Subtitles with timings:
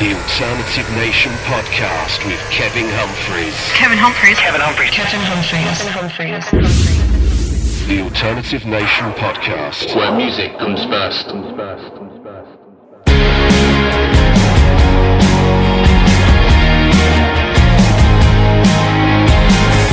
[0.00, 3.52] The Alternative Nation podcast with Kevin Humphreys.
[3.76, 4.38] Kevin Humphreys.
[4.38, 4.92] Kevin Humphreys.
[4.92, 5.76] Kevin Humphreys.
[5.76, 7.86] Kevin Humphreys.
[7.86, 11.26] The Alternative Nation podcast, where music comes first.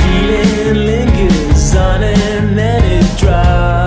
[0.06, 3.77] Feeling lingers on and then it drops.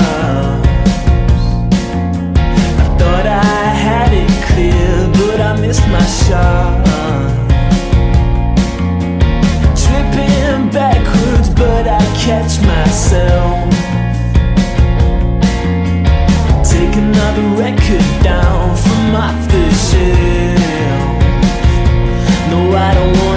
[9.76, 13.70] Tripping backwards, but I catch myself.
[16.64, 21.20] Take another record down from off the shelf.
[22.50, 23.31] No, I don't want.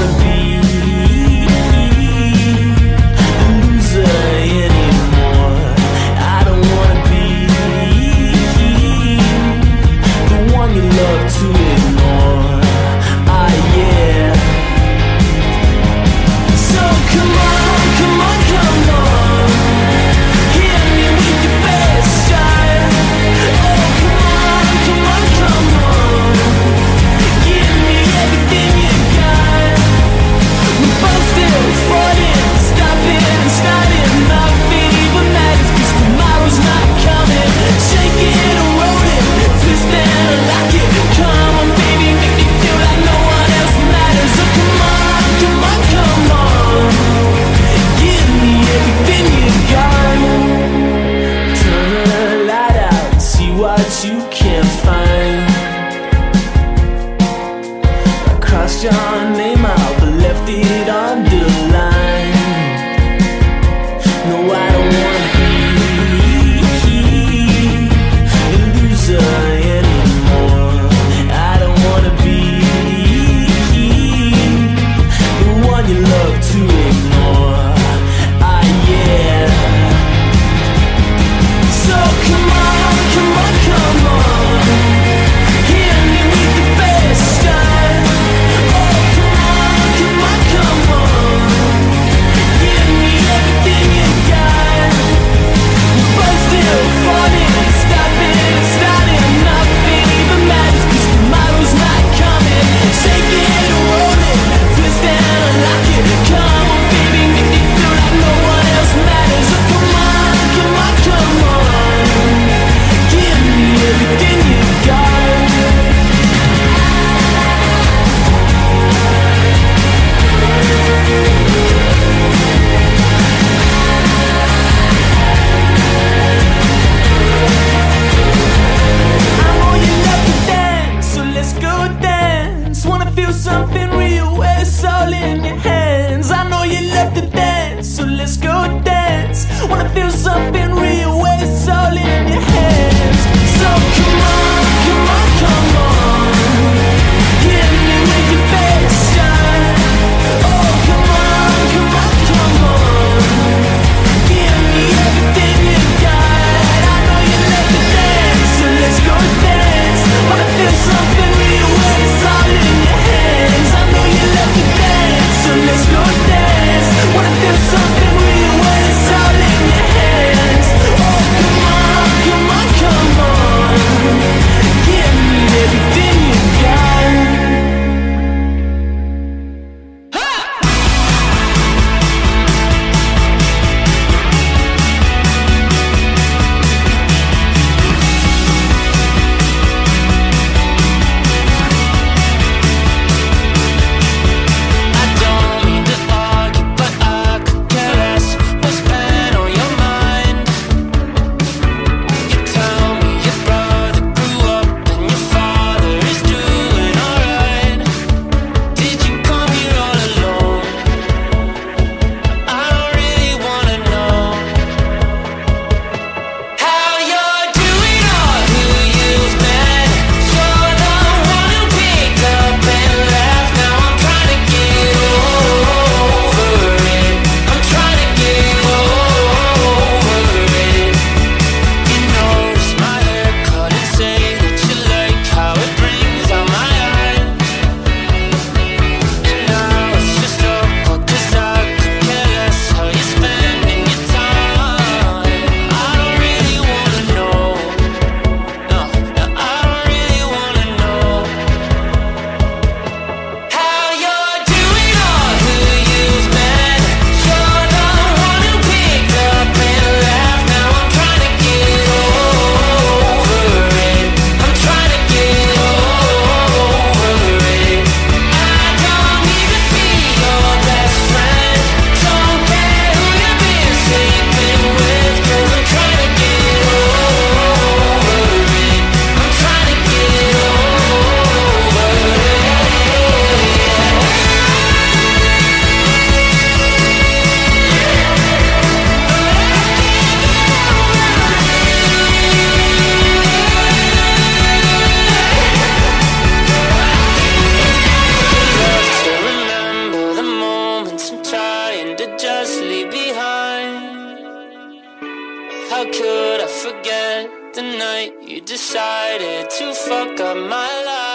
[307.55, 308.13] the night.
[308.23, 311.14] You decided to fuck up my life.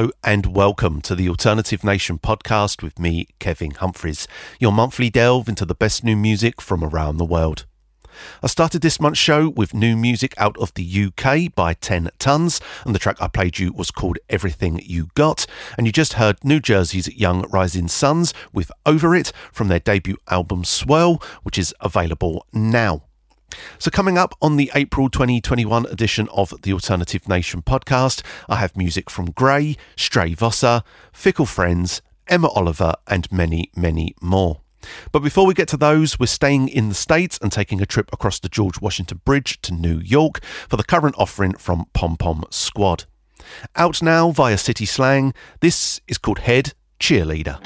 [0.00, 4.26] Hello and welcome to the Alternative Nation podcast with me, Kevin Humphreys,
[4.58, 7.66] your monthly delve into the best new music from around the world.
[8.42, 12.62] I started this month's show with new music out of the UK by Ten Tonnes,
[12.86, 15.44] and the track I played you was called Everything You Got.
[15.76, 20.16] And you just heard New Jersey's Young Rising Sons with Over It from their debut
[20.30, 23.02] album Swirl, which is available now.
[23.78, 28.76] So, coming up on the April 2021 edition of the Alternative Nation podcast, I have
[28.76, 34.60] music from GRAE, Stray Fossa, Fickle Friends, Emma Oliver, and many, many more.
[35.12, 38.10] But before we get to those, we're staying in the States and taking a trip
[38.12, 42.44] across the George Washington Bridge to New York for the current offering from Pom Pom
[42.50, 43.04] Squad.
[43.76, 47.58] Out now via City Slang, this is called Head Cheerleader.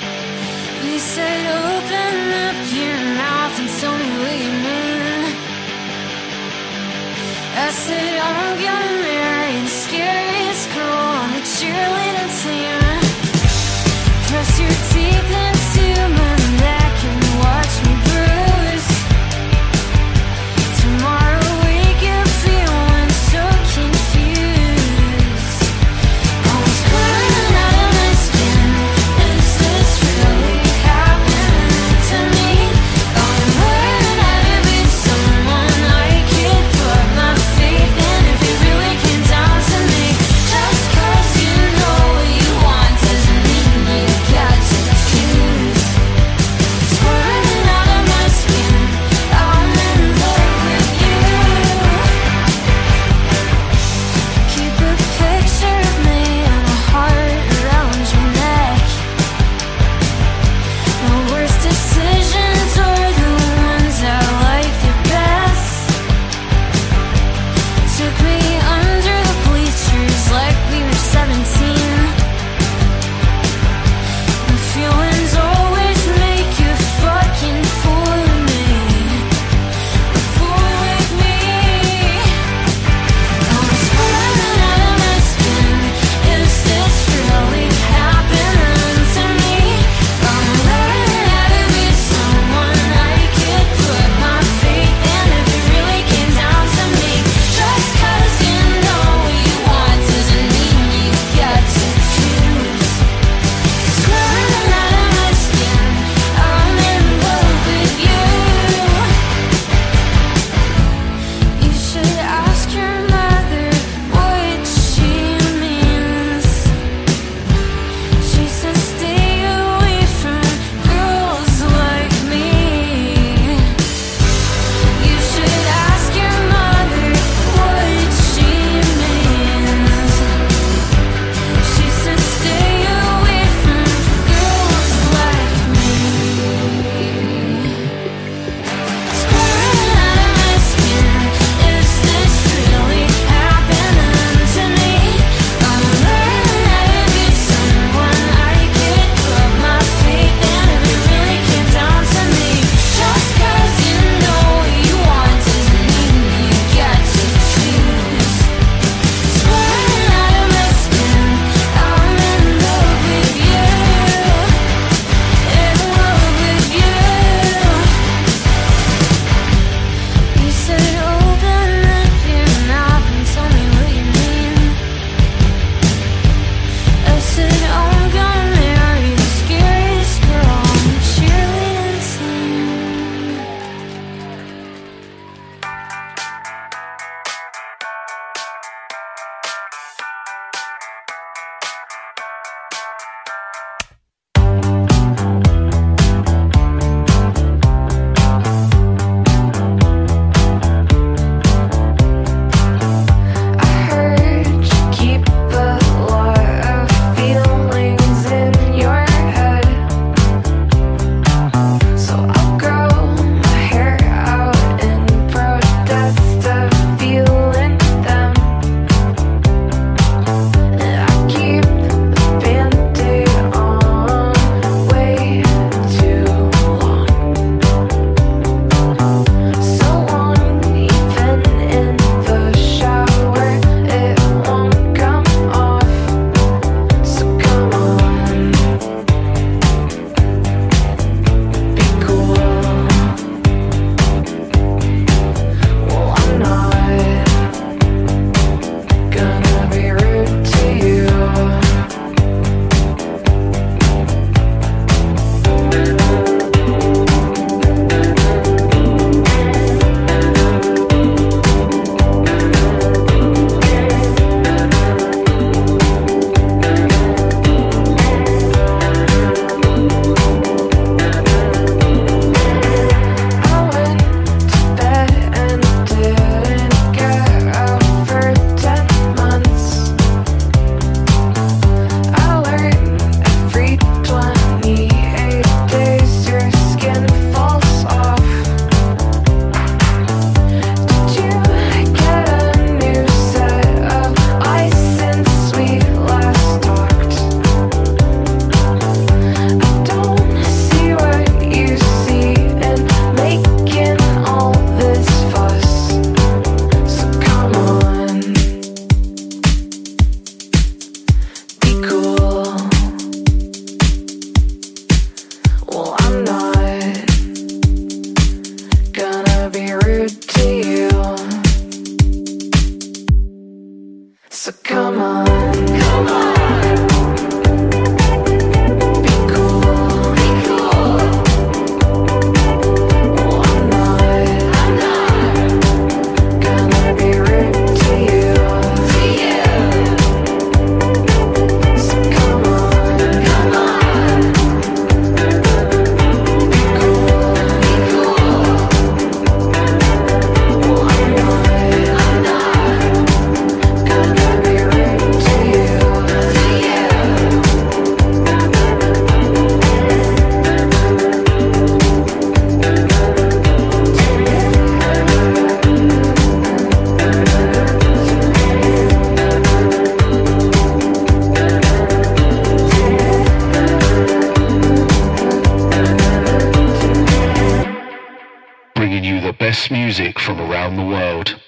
[379.71, 381.41] Music from around the world.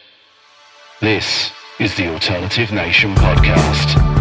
[1.00, 4.15] This is the Alternative Nation Podcast.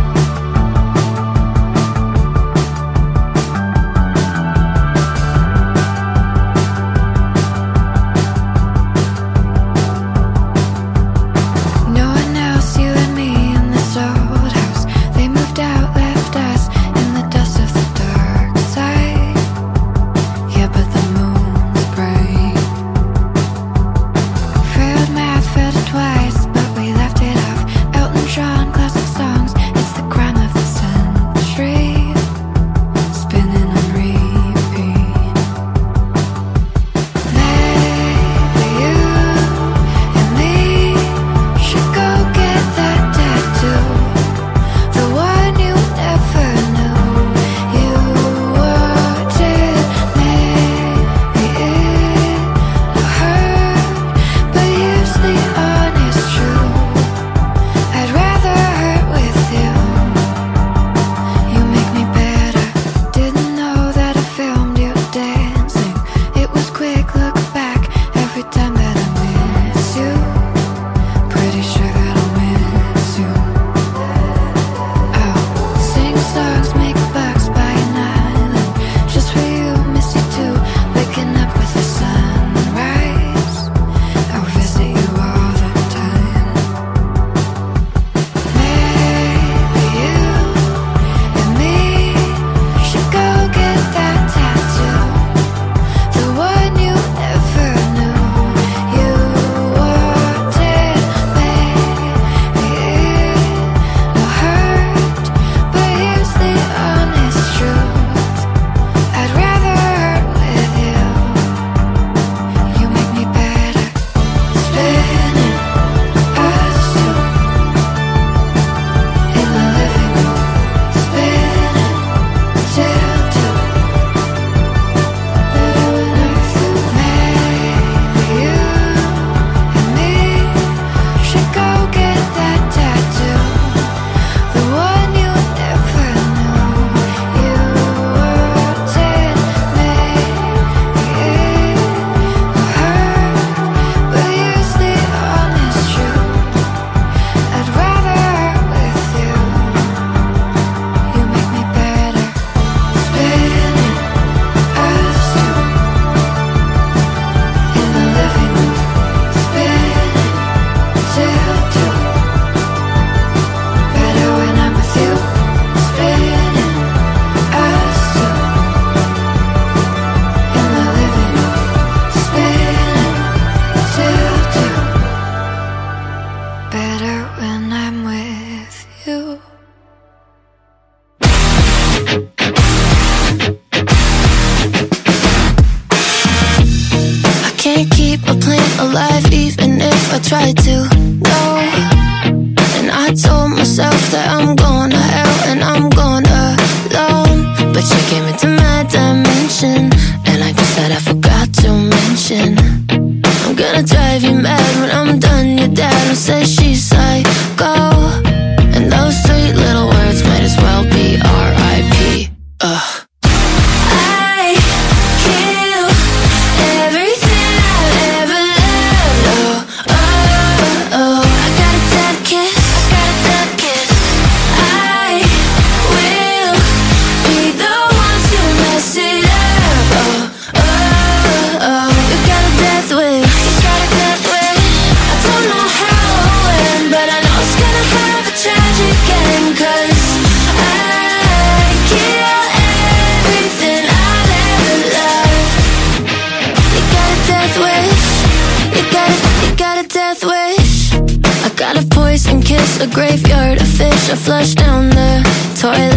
[252.95, 255.21] graveyard, a fish, a flush down the
[255.59, 255.94] toilet.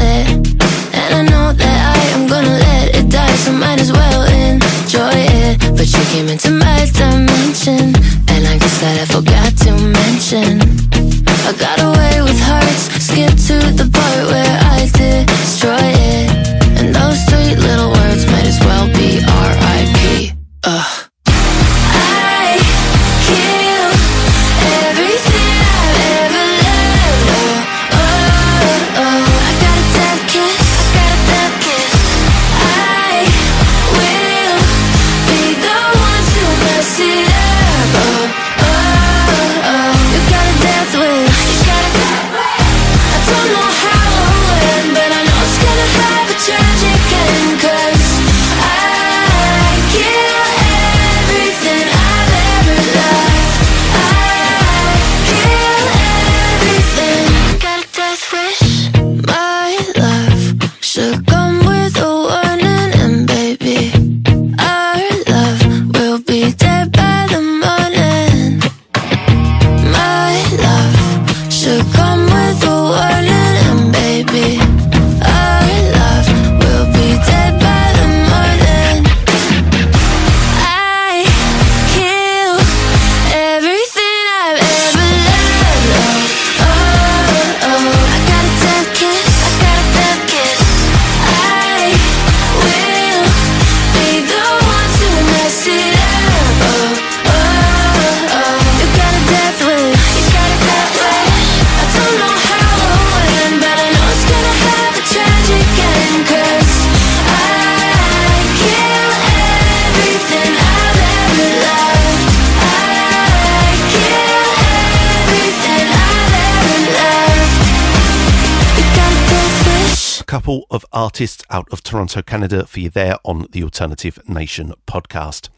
[121.08, 125.48] artists out of Toronto, Canada, for you there on the Alternative Nation podcast.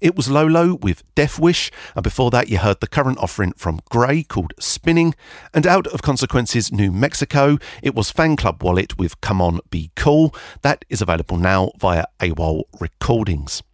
[0.00, 3.80] It was Lolo with Death Wish, and before that, you heard the current offering from
[3.90, 5.16] GRAE called Spinning,
[5.52, 9.90] and out of Consequences New Mexico, it was Fan Club Wallet with Come On Be
[9.96, 10.32] Cool.
[10.62, 13.64] That is available now via AWOL Recordings.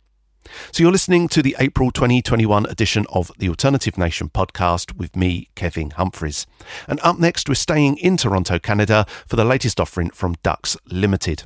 [0.72, 5.48] So you're listening to the April 2021 edition of the Alternative Nation podcast with me,
[5.54, 6.46] Kevin Humphreys.
[6.88, 11.44] And up next, we're staying in Toronto, Canada for the latest offering from Ducks Limited.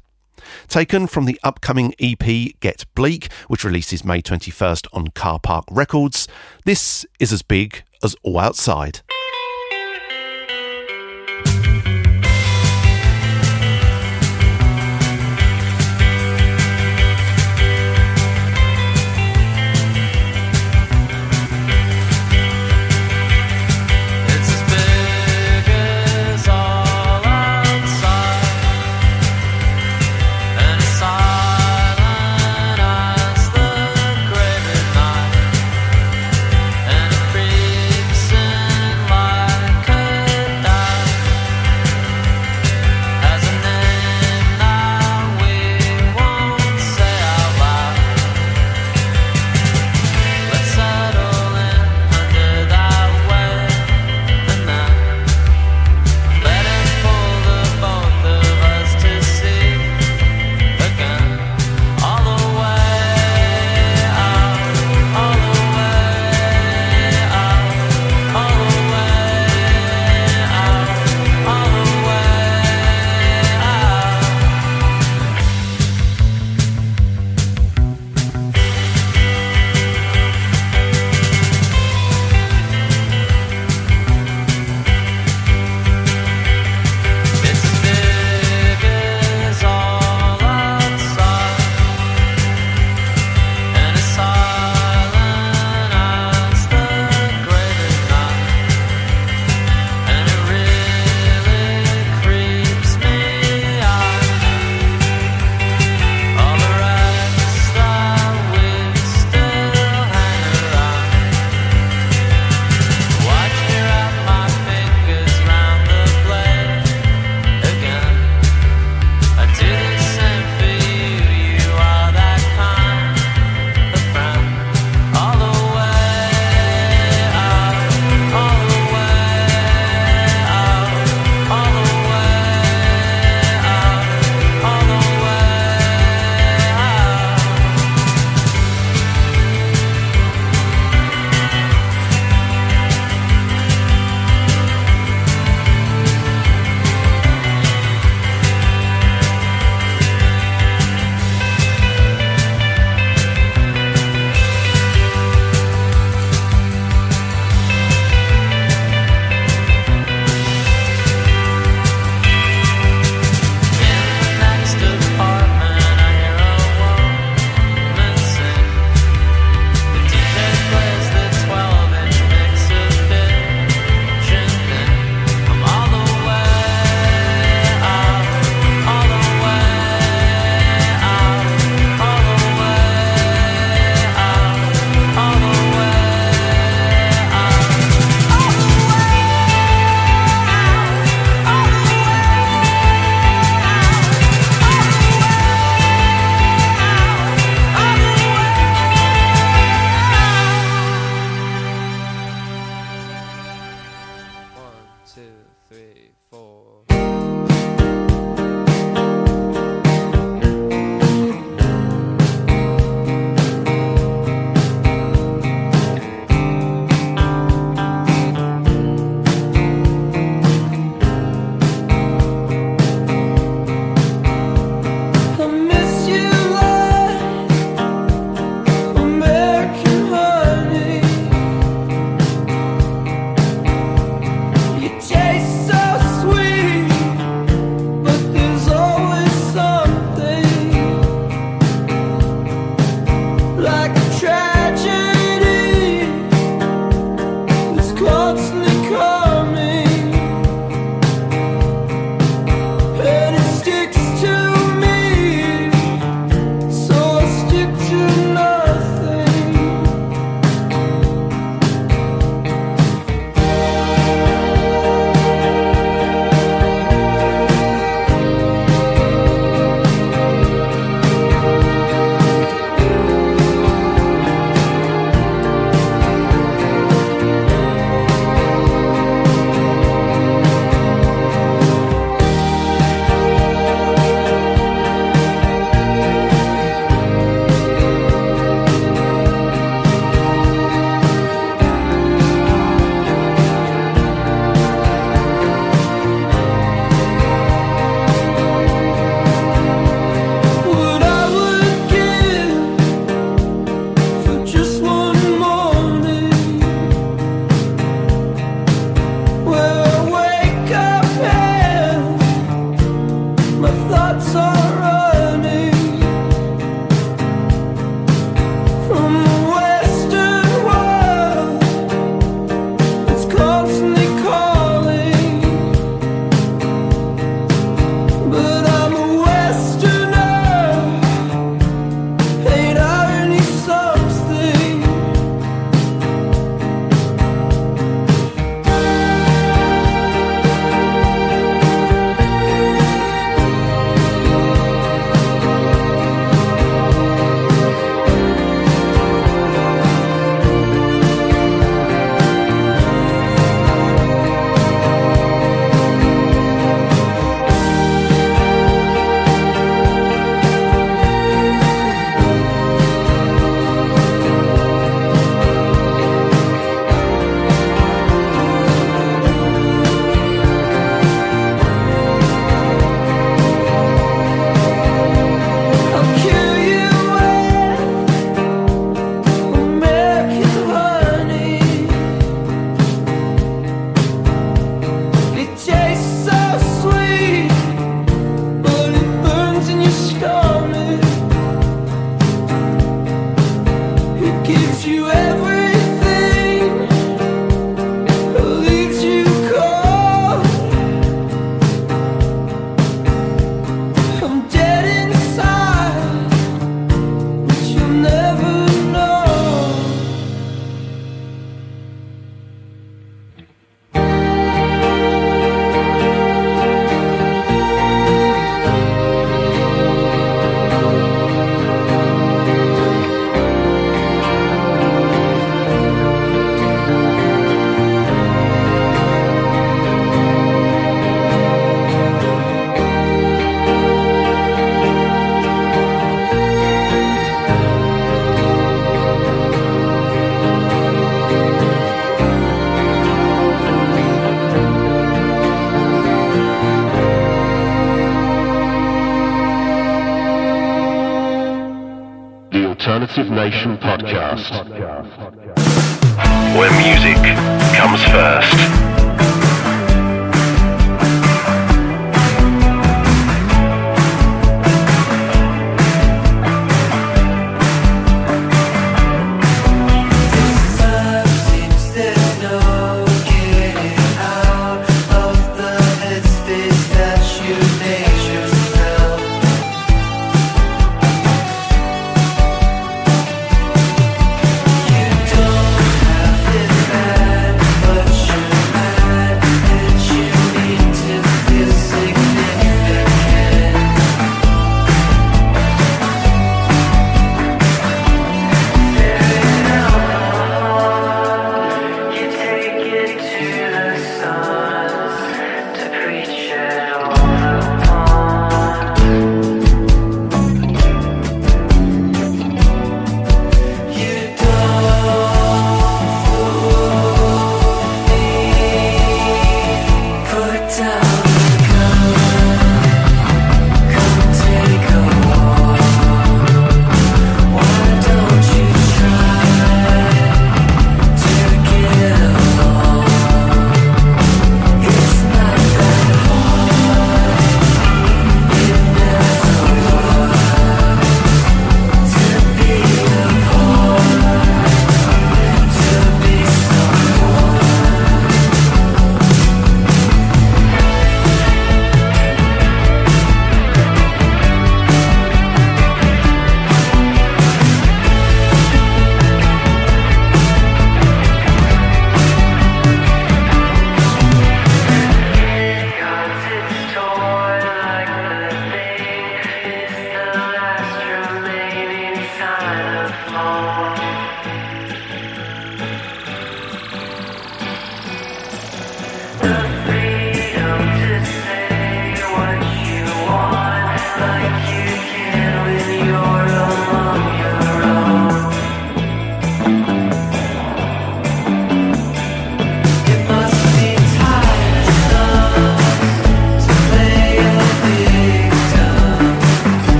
[0.69, 6.29] Taken from the upcoming EP Get Bleak, which releases May 21st on Carpark Records,
[6.65, 9.01] this is as big as All Outside.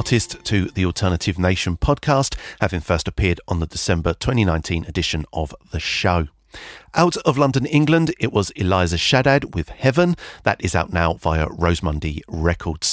[0.00, 5.54] artist to the Alternative Nation podcast, having first appeared on the December 2019 edition of
[5.72, 6.28] the show.
[6.94, 10.16] Out of London, England, it was Eliza Shaddad with Heaven.
[10.44, 12.89] That is out now via Rosemundy Records.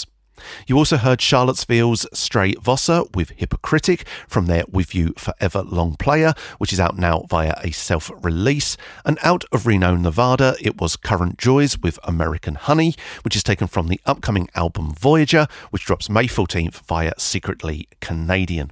[0.68, 6.34] You also heard Charlottesville's Stray Fossa with Hypocritic from their With You Forever long player,
[6.58, 8.78] which is out now via a self release.
[9.06, 13.68] And out of Reno, Nevada, it was Current Joys with American Honey, which is taken
[13.68, 18.72] from the upcoming album Voyager, which drops May 14th via Secretly Canadian.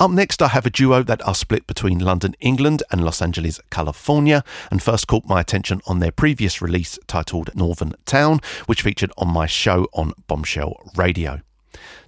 [0.00, 3.60] Up next, I have a duo that are split between London, England and Los Angeles,
[3.70, 9.12] California, and first caught my attention on their previous release titled Northern Town, which featured
[9.18, 11.42] on my show on Bombshell Radio.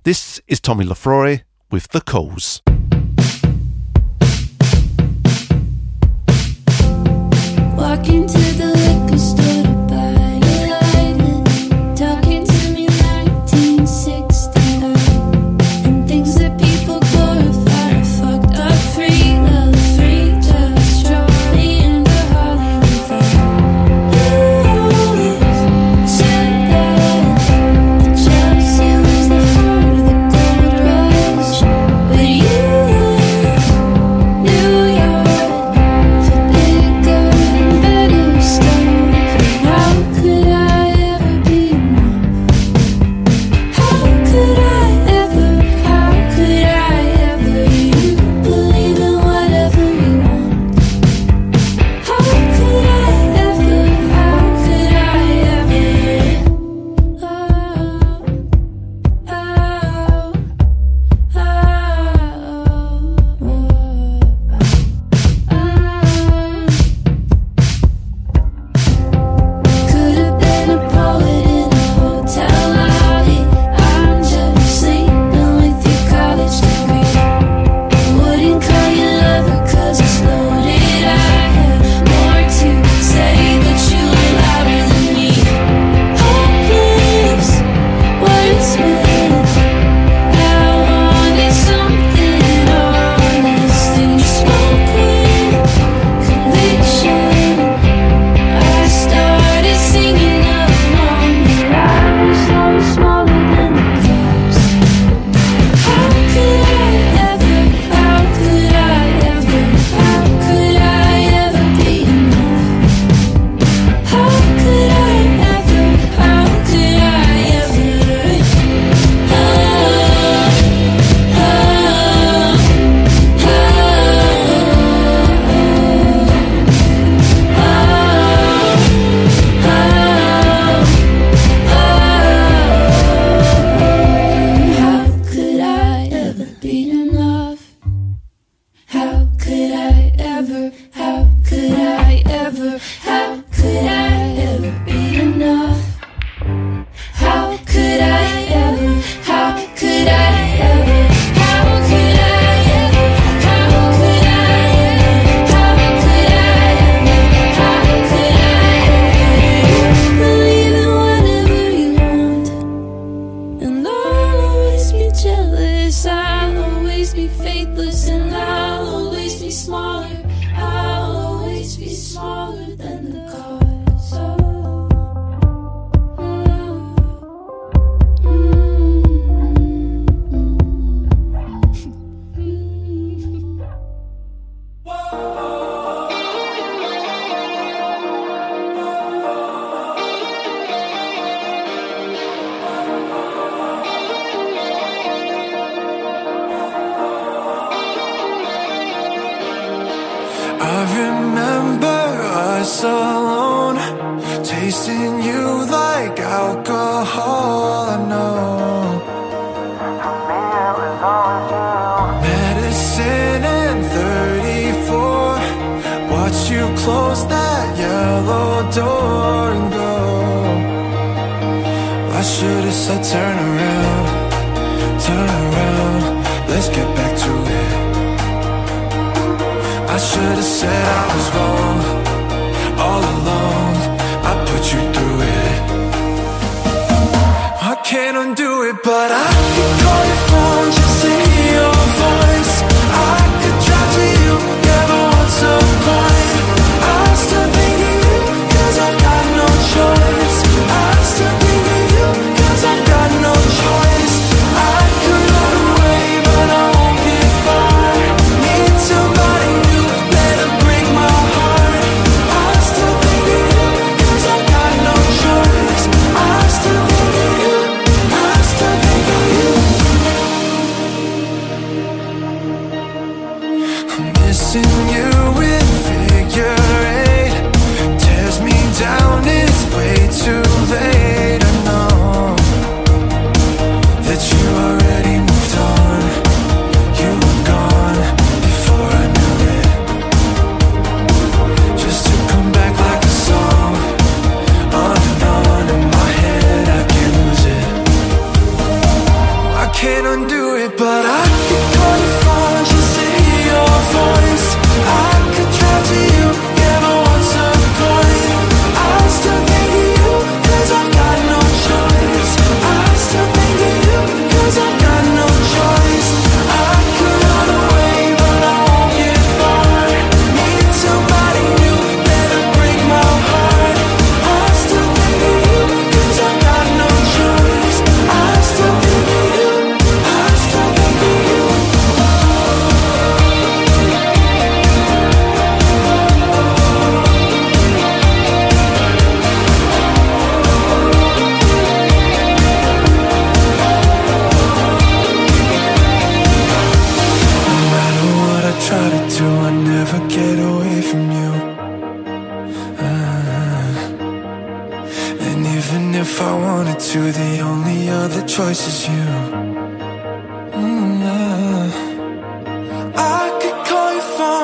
[0.05, 2.63] This is Tommy Lefroy with The Calls.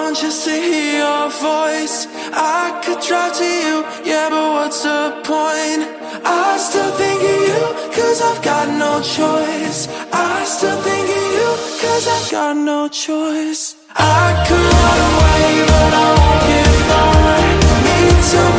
[0.08, 2.06] want just to hear your voice.
[2.32, 3.76] I could drive to you,
[4.10, 5.82] yeah, but what's the point?
[6.24, 7.64] I still think of you,
[7.96, 9.80] cause I've got no choice.
[10.12, 11.50] I still think of you,
[11.82, 13.76] cause I've got no choice.
[13.96, 17.38] I could run away, but I won't get far.
[17.86, 18.57] Need to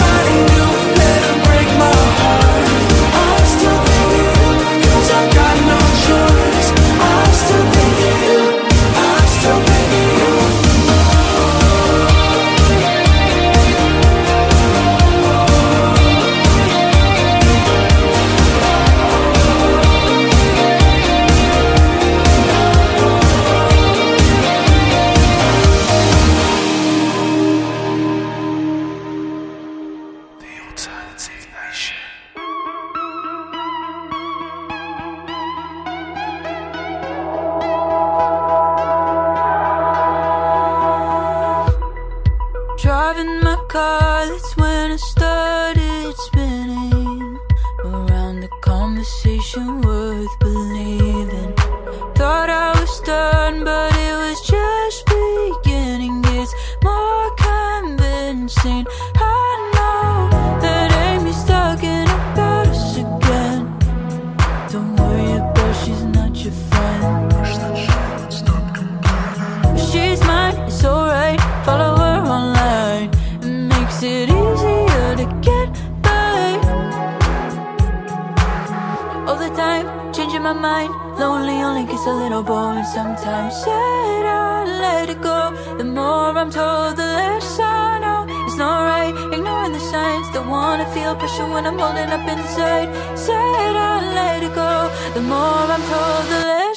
[95.72, 96.74] I'm told the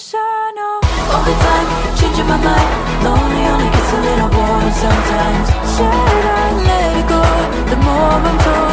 [0.55, 0.81] know.
[1.13, 2.69] All the time, changing my mind.
[3.03, 5.49] Lonely only gets a little boring sometimes.
[5.73, 7.23] Should I let it go?
[7.71, 8.72] The more I'm told.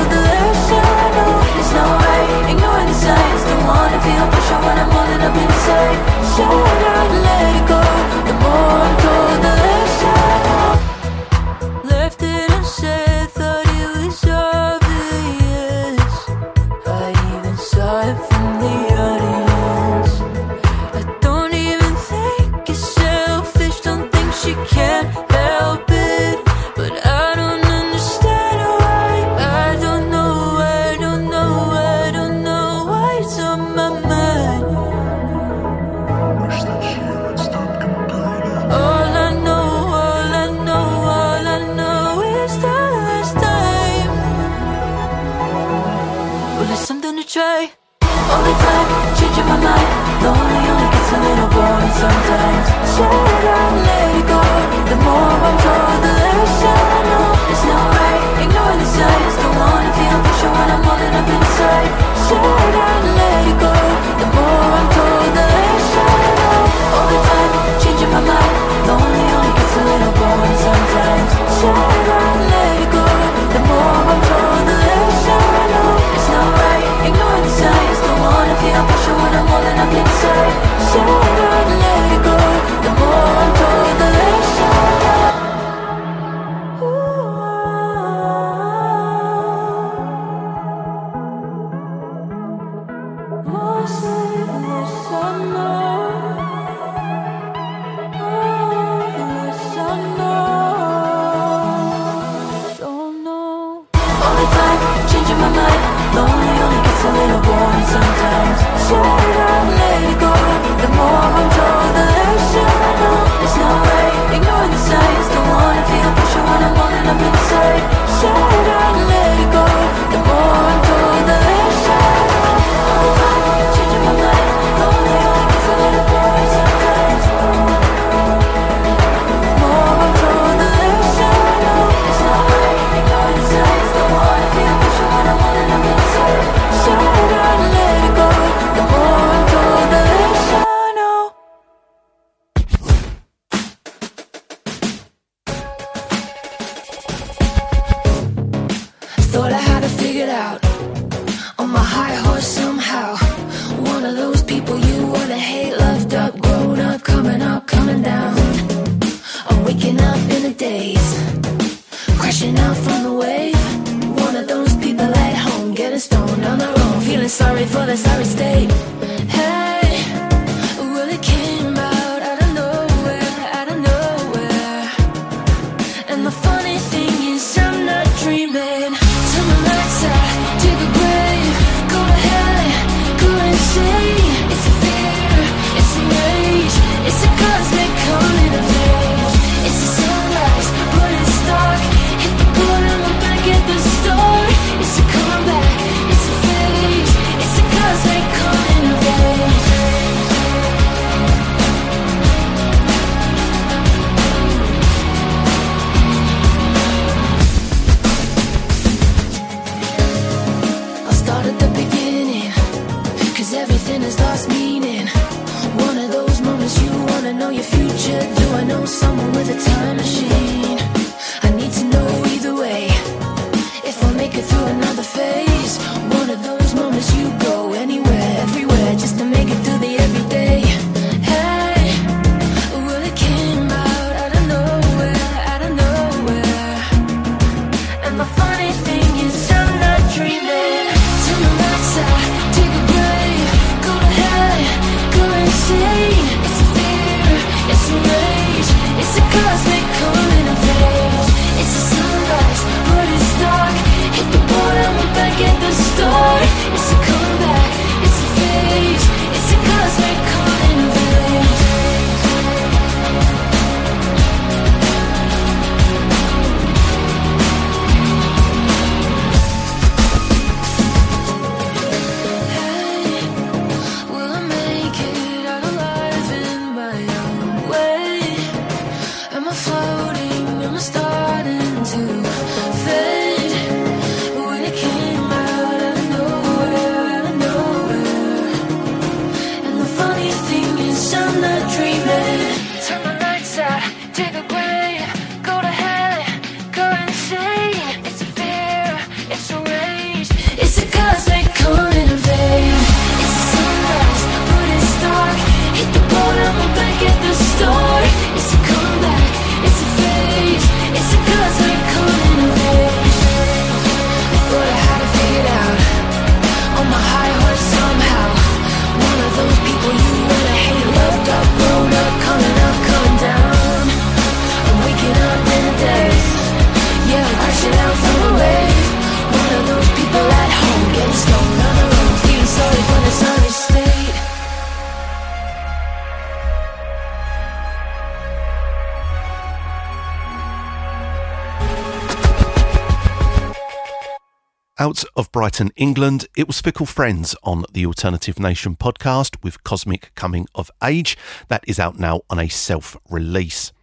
[344.82, 350.16] Out of Brighton, England, it was Fickle Friends on the Alternative Nation podcast with Cosmic
[350.16, 351.18] Coming of Age.
[351.50, 353.74] That is out now on a self release.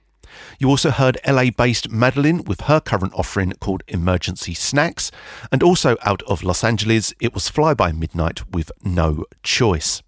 [0.58, 5.10] You also heard LA based Madeline with her current offering called Emergency Snacks.
[5.52, 10.02] And also out of Los Angeles, it was Fly By Midnight with No Choice.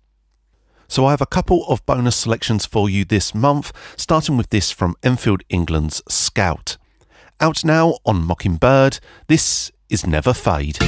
[0.88, 4.70] So I have a couple of bonus selections for you this month, starting with this
[4.70, 6.78] from Enfield, England's Scout.
[7.40, 10.78] Out now on Mockingbird, this is never fade.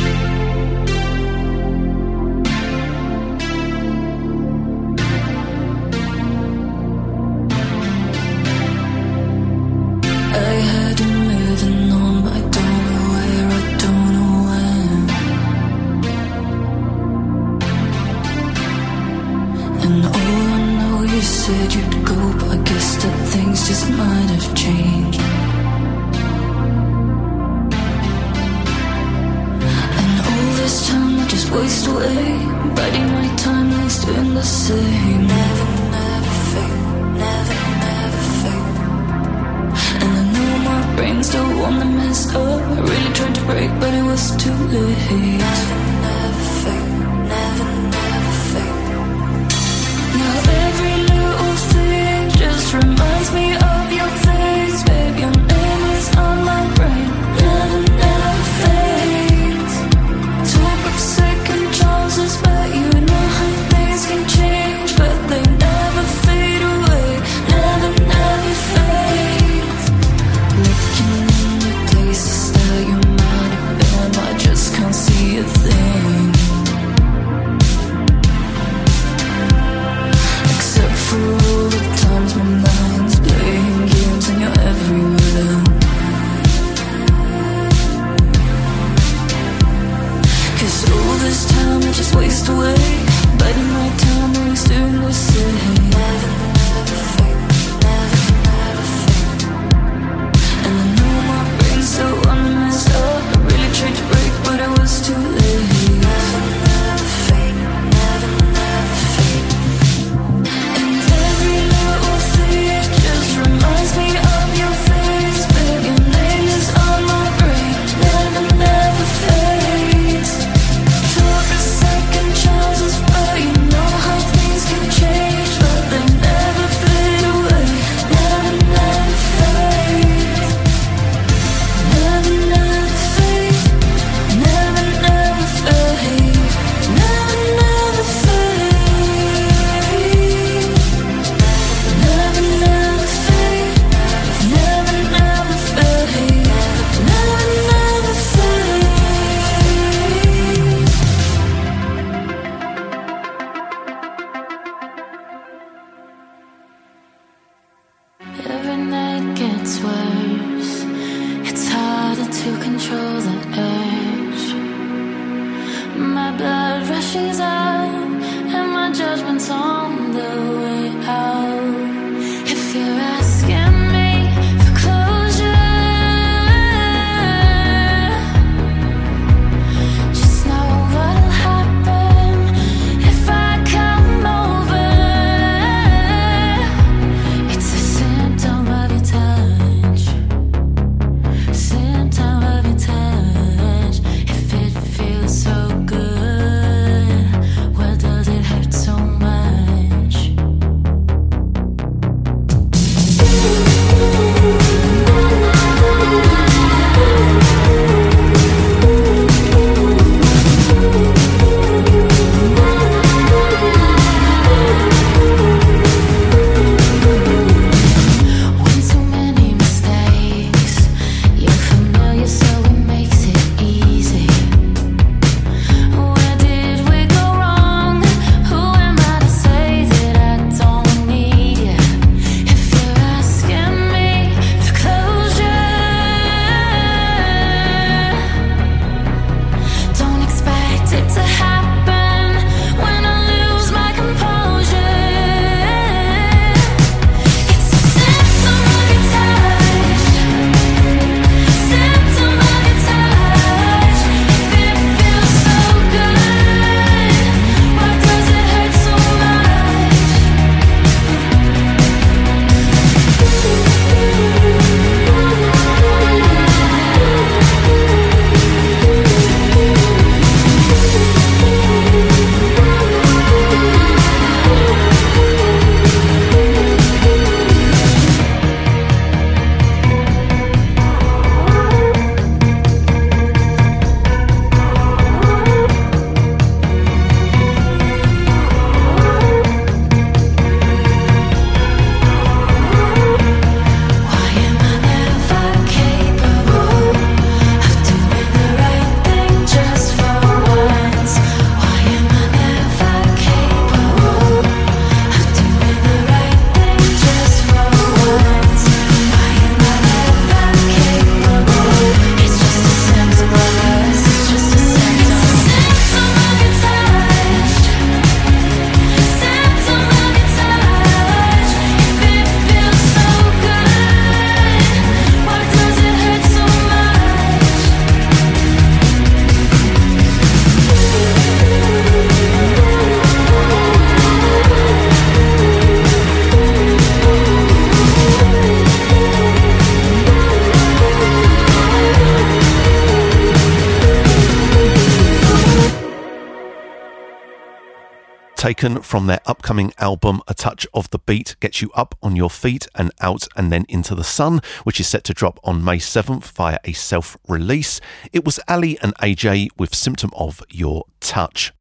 [348.51, 352.29] Taken from their upcoming album A Touch of the Beat Gets You Up on Your
[352.29, 355.77] Feet and Out and Then Into the Sun, which is set to drop on May
[355.77, 357.81] 7th via a self release.
[358.13, 361.53] It was Aly and AJ with Symptom of Your Touch.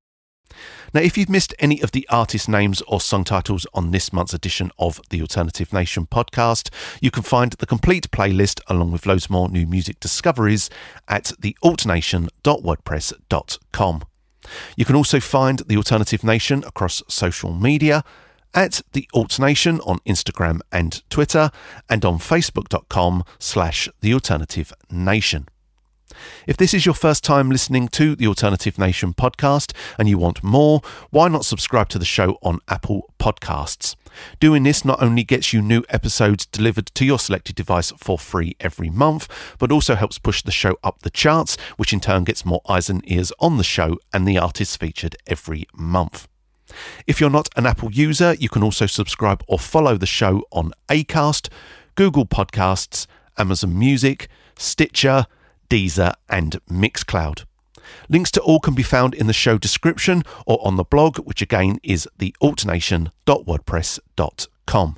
[0.91, 4.33] Now, if you've missed any of the artist names or song titles on this month's
[4.33, 6.71] edition of the Alternative Nation podcast,
[7.01, 10.71] you can find the complete playlist along with loads more new music discoveries
[11.07, 14.03] at thealtnation.wordpress.com.
[14.75, 18.03] You can also find the Alternative Nation across social media
[18.53, 21.51] at the Alt Nation on Instagram and Twitter,
[21.89, 25.47] and on Facebook.com slash the Alternative Nation.
[26.47, 30.43] If this is your first time listening to the Alternative Nation podcast and you want
[30.43, 30.81] more,
[31.11, 33.95] why not subscribe to the show on Apple Podcasts?
[34.39, 38.55] Doing this not only gets you new episodes delivered to your selected device for free
[38.59, 42.45] every month, but also helps push the show up the charts, which in turn gets
[42.45, 46.27] more eyes and ears on the show and the artists featured every month.
[47.07, 50.71] If you're not an Apple user, you can also subscribe or follow the show on
[50.87, 51.49] Acast,
[51.95, 53.07] Google Podcasts,
[53.37, 55.25] Amazon Music, Stitcher,
[55.69, 57.45] Deezer, and Mixcloud.
[58.09, 61.41] Links to all can be found in the show description or on the blog, which
[61.41, 64.97] again is thealtnation.wordpress.com.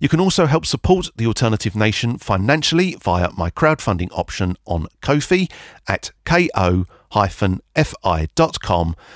[0.00, 5.48] You can also help support the Alternative Nation financially via my crowdfunding option on Ko-fi
[5.86, 6.86] at ko-fi.com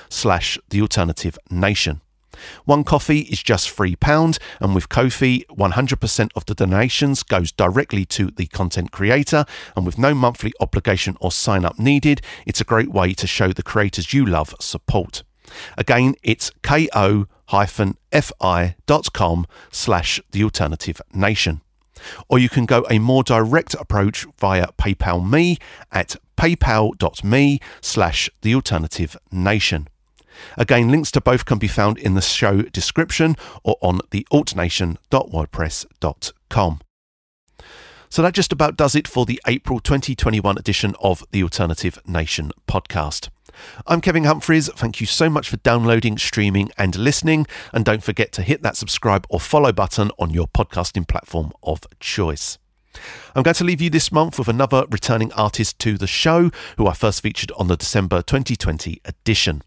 [0.09, 2.01] slash the Alternative Nation.
[2.65, 8.27] One coffee is just £3, and with Ko-fi, 100% of the donations goes directly to
[8.27, 12.89] the content creator, and with no monthly obligation or sign up needed, it's a great
[12.89, 15.23] way to show the creators you love support.
[15.77, 17.27] Again, it's ko-fi.com
[19.71, 21.61] slash the alternative nation.
[22.27, 25.57] Or you can go a more direct approach via PayPal Me
[25.91, 29.87] at paypal.me slash the alternative nation.
[30.57, 36.81] Again, links to both can be found in the show description or on the altnation.wordpress.com.
[38.09, 42.51] So that just about does it for the April 2021 edition of the Alternative Nation
[42.67, 43.29] podcast.
[43.87, 44.69] I'm Kevin Humphreys.
[44.69, 47.47] Thank you so much for downloading, streaming, and listening.
[47.71, 51.87] And don't forget to hit that subscribe or follow button on your podcasting platform of
[51.99, 52.59] choice.
[53.35, 56.85] I'm going to leave you this month with another returning artist to the show who
[56.87, 59.63] I first featured on the December 2020 edition.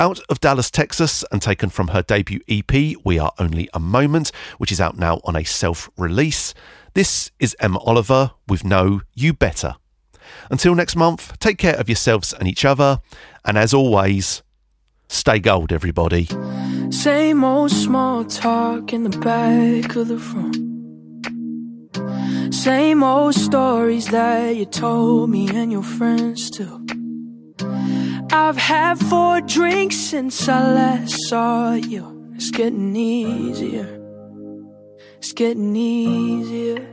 [0.00, 4.30] Out of Dallas, Texas, and taken from her debut EP, We Are Only a Moment,
[4.56, 6.54] which is out now on a self release.
[6.94, 9.74] This is Emma Oliver with No You Better.
[10.52, 13.00] Until next month, take care of yourselves and each other,
[13.44, 14.44] and as always,
[15.08, 16.28] stay gold, everybody.
[16.90, 20.68] Same old small talk in the back of the room.
[22.52, 26.86] Same old stories that you told me and your friends too.
[27.60, 32.32] I've had four drinks since I last saw you.
[32.34, 33.98] It's getting easier.
[35.18, 36.86] It's getting easier.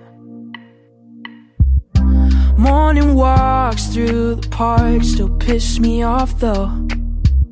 [2.57, 6.71] Morning walks through the park still piss me off though.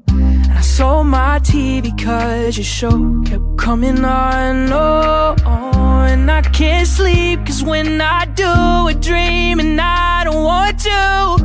[0.07, 4.71] And I sold my TV cause your show kept coming on.
[4.71, 10.43] Oh, oh, and I can't sleep cause when I do, I dream and I don't
[10.43, 11.42] want to.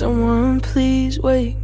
[0.00, 1.59] Someone please wake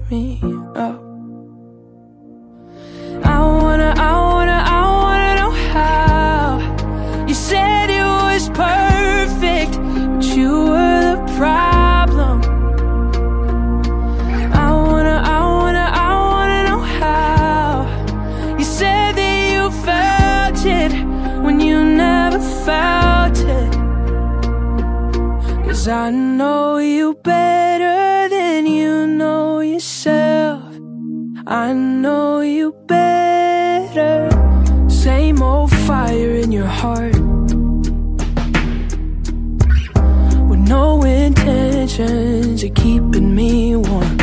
[41.98, 44.16] intentions of keeping me warm.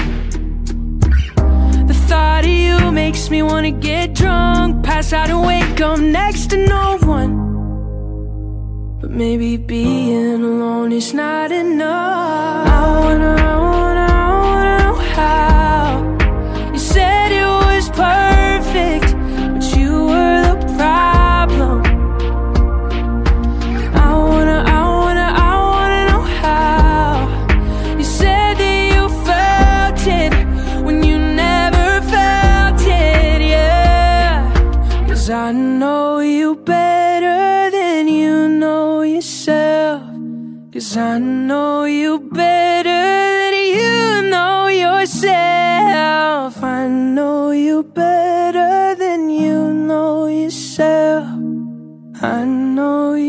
[1.88, 6.52] The thought of you makes me wanna get drunk, pass out and wake up next
[6.52, 7.34] to no one.
[9.02, 12.68] But maybe being alone is not enough.
[12.68, 13.43] I wanna,
[40.94, 42.90] Cause I know you better
[43.50, 46.62] than you know yourself.
[46.64, 51.26] I know you better than you know yourself.
[52.22, 53.23] I know you